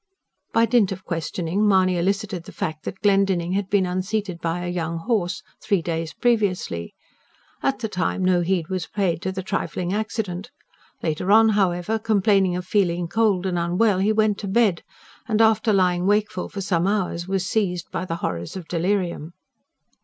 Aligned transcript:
By 0.51 0.65
dint 0.65 0.91
of 0.91 1.05
questioning 1.05 1.67
Mahony 1.67 1.95
elicited 1.99 2.45
the 2.45 2.51
fact 2.51 2.85
that 2.85 3.01
Glendinning 3.01 3.51
had 3.51 3.69
been 3.69 3.85
unseated 3.85 4.41
by 4.41 4.65
a 4.65 4.67
young 4.67 4.97
horse, 4.97 5.43
three 5.61 5.83
days 5.83 6.11
previously. 6.11 6.95
At 7.61 7.77
the 7.77 7.87
time, 7.87 8.25
no 8.25 8.41
heed 8.41 8.67
was 8.67 8.87
paid 8.87 9.21
to 9.21 9.31
the 9.31 9.43
trifling 9.43 9.93
accident. 9.93 10.49
Later 11.03 11.31
on, 11.31 11.49
however, 11.49 11.99
complaining 11.99 12.55
of 12.55 12.65
feeling 12.65 13.07
cold 13.07 13.45
and 13.45 13.59
unwell, 13.59 13.99
he 13.99 14.11
went 14.11 14.39
to 14.39 14.47
bed, 14.47 14.81
and 15.27 15.39
after 15.39 15.71
lying 15.71 16.07
wakeful 16.07 16.49
for 16.49 16.61
some 16.61 16.87
hours 16.87 17.27
was 17.27 17.45
seized 17.45 17.91
by 17.91 18.03
the 18.03 18.15
horrors 18.25 18.55
of 18.55 18.67
delirium. 18.67 19.33